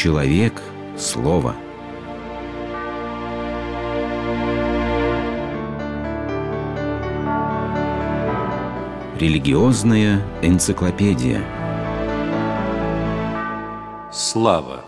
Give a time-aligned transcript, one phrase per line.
[0.00, 0.62] Человек–
[0.96, 1.56] слово.
[9.18, 11.42] Религиозная энциклопедия.
[14.12, 14.84] Слава.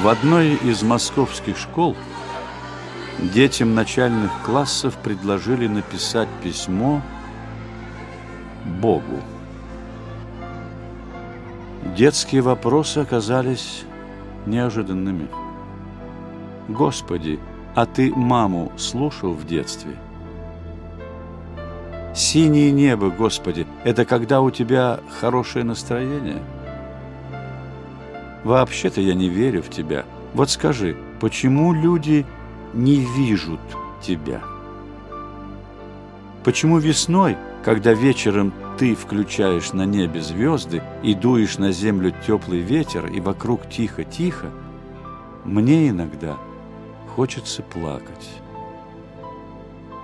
[0.00, 1.94] В одной из московских школ
[3.18, 7.02] детям начальных классов предложили написать письмо
[8.64, 9.22] Богу.
[11.84, 13.84] Детские вопросы оказались
[14.46, 15.28] неожиданными.
[16.68, 17.38] Господи,
[17.74, 19.92] а ты маму слушал в детстве?
[22.14, 26.42] Синее небо, Господи, это когда у тебя хорошее настроение?
[28.42, 30.04] Вообще-то я не верю в тебя.
[30.34, 32.26] Вот скажи, почему люди
[32.74, 33.60] не видят
[34.02, 34.40] тебя?
[36.42, 43.06] Почему весной, когда вечером ты включаешь на небе звезды и дуешь на землю теплый ветер,
[43.06, 44.50] и вокруг тихо-тихо,
[45.44, 46.36] мне иногда
[47.14, 48.28] хочется плакать.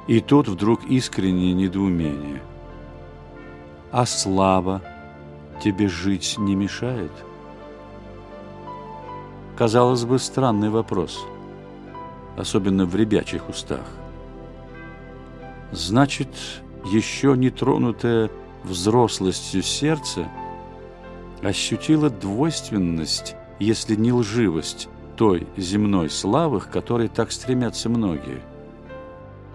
[0.07, 2.43] И тут вдруг искреннее недоумение.
[3.91, 4.83] А слава
[5.63, 7.13] тебе жить не мешает?
[9.57, 11.25] Казалось бы, странный вопрос,
[12.37, 13.87] особенно в ребячих устах.
[15.71, 16.29] Значит,
[16.85, 18.31] еще не тронутое
[18.65, 20.27] взрослостью сердце
[21.43, 28.41] ощутило двойственность, если не лживость, той земной славы, к которой так стремятся многие.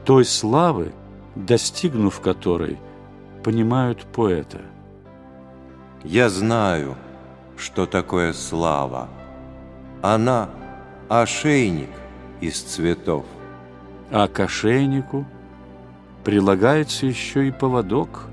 [0.05, 0.93] Той славы,
[1.35, 2.79] достигнув которой,
[3.43, 4.61] понимают поэта.
[6.03, 6.95] Я знаю,
[7.57, 9.09] что такое слава.
[10.01, 10.49] Она–
[11.09, 11.89] ошейник
[12.39, 13.25] из цветов.
[14.11, 15.25] А к ошейнику
[16.23, 18.27] прилагается еще и поводок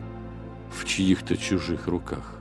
[0.71, 2.36] в чьих-то чужих руках.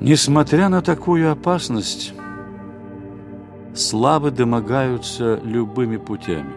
[0.00, 2.14] Несмотря на такую опасность,
[3.74, 6.52] славы домогаются любыми путями.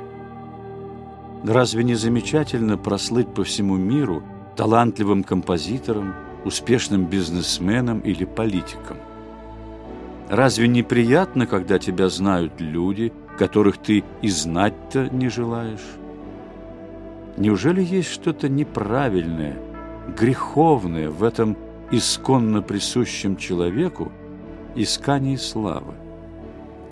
[1.43, 4.21] Разве не замечательно прослыть по всему миру
[4.55, 6.13] талантливым композитором,
[6.45, 8.97] успешным бизнесменом или политиком?
[10.29, 15.87] Разве не приятно, когда тебя знают люди, которых ты и знать-то не желаешь?
[17.37, 19.57] Неужели есть что-то неправильное,
[20.15, 21.57] греховное в этом
[21.91, 24.11] исконно присущем человеку
[24.75, 25.93] искании славы?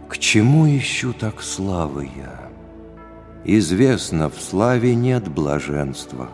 [0.08, 2.50] К чему ищу так славы я?
[3.46, 6.30] Известно, в славе нет блаженства,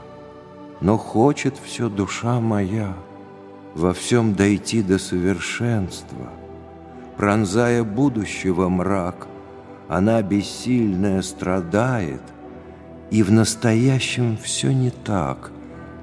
[0.82, 2.96] но хочет все душа моя
[3.76, 6.30] во всем дойти до совершенства–
[7.18, 9.28] пронзая будущего мрак,
[9.88, 12.22] она бессильная страдает,
[13.12, 15.52] и в настоящем все не так,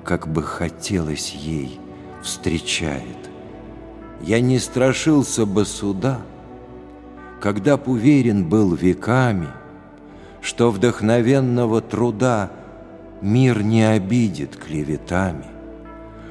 [0.05, 1.81] как бы хотелось ей,
[2.23, 3.31] встречает.
[4.23, 6.21] Я не страшился бы суда,
[7.41, 9.49] когда б уверен был веками,
[10.41, 12.51] что вдохновенного труда
[13.21, 15.47] мир не обидит клеветами,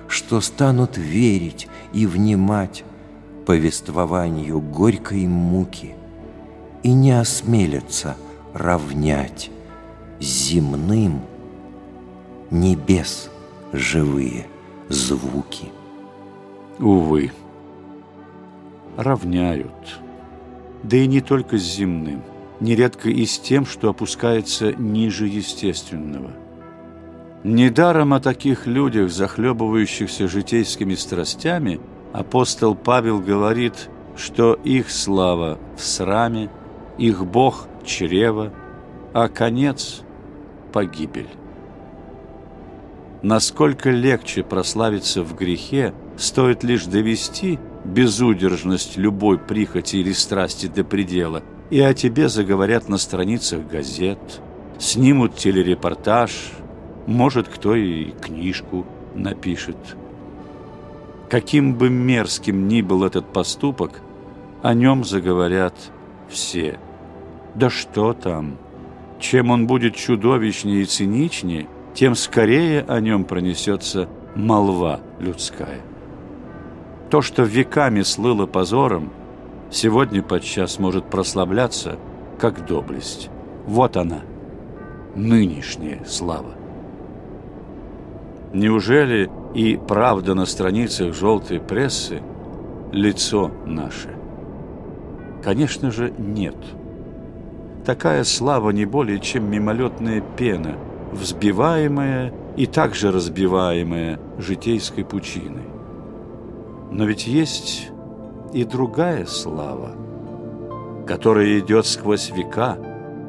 [0.08, 2.84] что станут верить и внимать
[3.46, 5.96] повествованию горькой муки
[6.84, 8.16] и не осмелятся
[8.54, 9.50] равнять
[10.20, 11.22] земным
[12.52, 13.30] небес
[13.74, 14.48] живые
[14.90, 15.70] звуки.
[16.80, 17.32] Увы,
[18.98, 20.00] равняют.
[20.84, 22.24] Да и не только с земным,
[22.60, 26.32] нередко и с тем, что опускается ниже естественного.
[27.44, 31.80] Недаром о таких людях, захлебывающихся житейскими страстями–
[32.14, 36.50] Апостол Павел говорит, что их слава в сраме,
[36.98, 38.52] их Бог– чрево,
[39.14, 40.02] а конец–
[40.74, 41.30] погибель.
[43.22, 51.44] Насколько легче прославиться в грехе, стоит лишь довести безудержность любой прихоти или страсти до предела,
[51.70, 54.42] и о тебе заговорят на страницах газет,
[54.80, 56.52] снимут телерепортаж,
[57.06, 58.86] может, кто и книжку
[59.16, 59.78] напишет–
[61.32, 64.02] Каким бы мерзким ни был этот поступок,
[64.62, 65.74] о нем заговорят
[66.28, 66.78] все.
[67.56, 68.58] Да что там?
[69.18, 75.82] Чем он будет чудовищнее и циничнее, тем скорее о нем пронесется молва людская.
[77.10, 79.12] То, что веками слыло позором,
[79.70, 81.98] сегодня подчас может прославляться,
[82.40, 83.30] как доблесть.
[83.66, 84.22] Вот она,
[85.16, 86.54] нынешняя слава.
[88.54, 92.22] Неужели и правда на страницах желтой прессы
[92.92, 94.10] лицо наше?
[95.44, 96.56] Конечно же, нет.
[97.86, 100.76] Такая слава не более чем мимолетная пена,
[101.12, 105.68] взбиваемая и также разбиваемое житейской пучиной.
[106.92, 107.90] Но ведь есть
[108.54, 109.92] и другая слава,
[111.08, 112.78] которая идет сквозь века,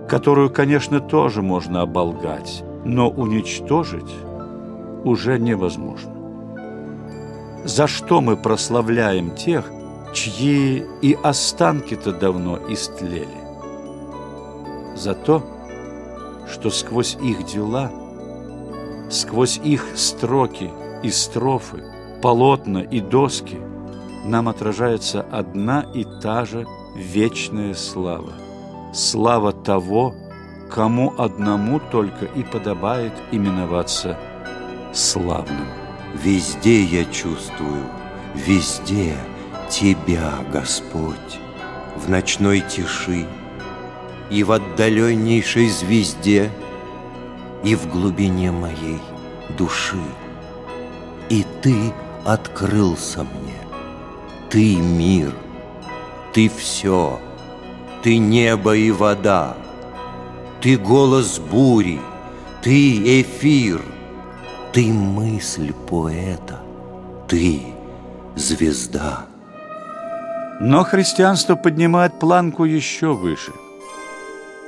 [0.08, 4.12] которую, конечно, тоже можно оболгать, но уничтожить
[5.04, 6.12] уже невозможно.
[7.64, 9.70] За что мы прославляем тех,
[10.12, 13.28] чьи и останки-то давно истлели?
[14.96, 15.42] За то,
[16.48, 17.90] что сквозь их дела,
[19.10, 20.70] сквозь их строки
[21.02, 21.82] и строфы,
[22.22, 23.58] полотна и доски
[24.24, 28.32] нам отражается одна и та же вечная слава.
[28.94, 30.14] Слава того,
[30.70, 34.16] кому одному только и подобает именоваться
[34.92, 35.66] славным.
[36.14, 37.84] Везде я чувствую,
[38.34, 39.16] везде
[39.68, 41.38] Тебя, Господь,
[41.96, 43.26] в ночной тиши
[44.30, 46.50] И в отдаленнейшей звезде,
[47.64, 49.00] И в глубине моей
[49.56, 50.02] души.
[51.28, 51.92] И Ты
[52.24, 53.60] открылся мне,
[54.50, 55.32] Ты мир,
[56.32, 57.20] Ты все,
[58.02, 59.56] Ты небо и вода,
[60.60, 62.00] Ты голос бури,
[62.62, 63.80] Ты эфир—
[64.72, 66.58] ты мысль поэта,
[67.28, 67.60] ты
[68.36, 69.26] звезда.
[70.60, 73.52] Но христианство поднимает планку еще выше.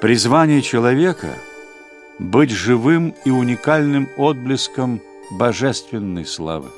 [0.00, 1.28] Призвание человека–
[2.18, 5.00] быть живым и уникальным отблеском
[5.30, 6.68] божественной славы.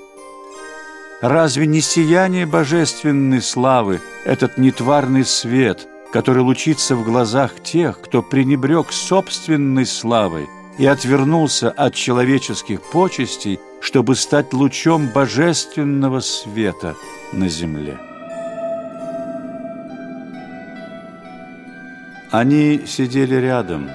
[1.20, 8.92] Разве не сияние божественной славы, этот нетварный свет, который лучится в глазах тех, кто пренебрег
[8.92, 10.46] собственной славой
[10.78, 16.96] и отвернулся от человеческих почестей, чтобы стать лучом божественного света
[17.32, 17.98] на земле.
[22.38, 23.88] Они сидели рядом,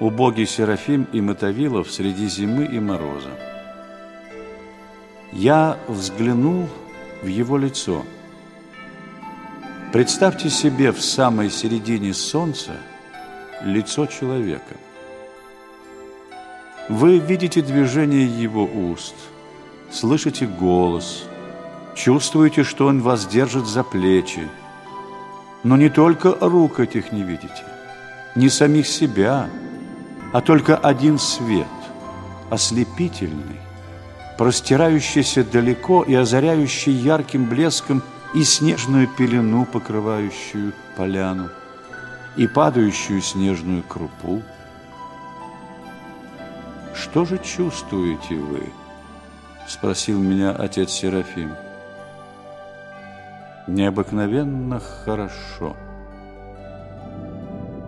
[0.00, 3.28] убогий Серафим и Мотовилов среди зимы и мороза.
[5.32, 6.66] Я взглянул
[7.22, 8.06] в его лицо.
[9.92, 12.72] Представьте себе в самой середине солнца
[13.62, 14.74] лицо человека.
[16.88, 19.14] Вы видите движение его уст,
[19.90, 21.24] слышите голос,
[21.94, 24.48] чувствуете, что он вас держит за плечи.
[25.66, 27.64] Но не только рук этих не видите,
[28.36, 29.50] не самих себя,
[30.32, 31.66] а только один свет,
[32.50, 33.58] ослепительный,
[34.38, 41.48] простирающийся далеко и озаряющий ярким блеском и снежную пелену, покрывающую поляну,
[42.36, 44.44] и падающую снежную крупу,
[46.94, 48.62] что же чувствуете вы?
[49.66, 51.56] Спросил меня отец Серафим.
[53.66, 55.76] Необыкновенно хорошо.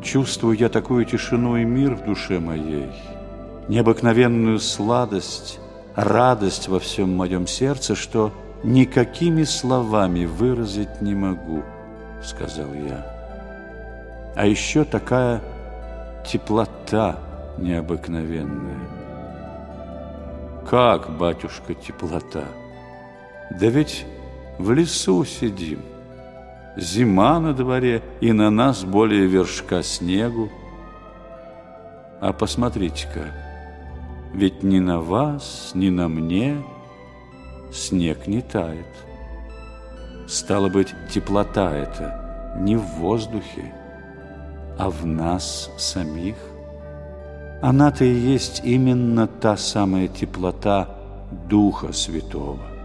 [0.03, 2.91] Чувствую я такую тишину и мир в душе моей,
[3.69, 5.61] необыкновенную сладость,
[5.95, 8.33] радость во всем моем сердце, что
[8.65, 11.63] никакими словами выразить не могу,
[12.23, 13.07] сказал я.
[14.35, 15.43] А еще такая
[16.27, 17.19] теплота
[17.57, 18.79] необыкновенная.
[20.69, 22.45] Как, батюшка, теплота?
[23.51, 24.07] Да ведь
[24.58, 25.81] в лесу сидим.
[26.76, 30.50] Зима на дворе, и на нас более вершка снегу.
[32.20, 33.32] А посмотрите-ка,
[34.32, 36.62] ведь ни на вас, ни на мне
[37.72, 38.86] снег не тает.
[40.27, 43.72] Стало быть, теплота это не в воздухе,
[44.79, 46.36] а в нас самих.
[47.62, 50.88] Она-то и есть именно та самая теплота
[51.48, 52.78] Духа Святого.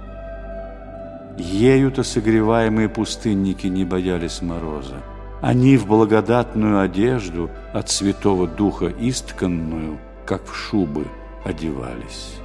[1.38, 4.98] Ею-то согреваемые пустынники не боялись мороза.
[5.42, 11.08] Они в благодатную одежду от Святого Духа истканную, как в шубы,
[11.44, 12.36] одевались.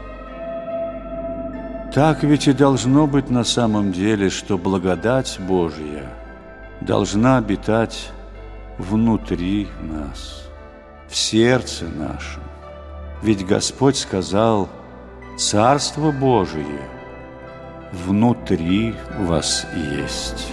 [1.95, 6.11] Так ведь и должно быть на самом деле, что благодать Божья
[6.80, 8.11] должна обитать
[8.78, 10.49] внутри нас
[11.09, 12.42] в сердце нашем.
[13.23, 14.68] Ведь Господь сказал,
[15.37, 16.80] Царство Божие
[17.92, 20.52] внутри вас есть».